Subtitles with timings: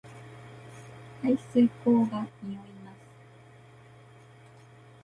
[1.21, 2.97] 排水溝が臭います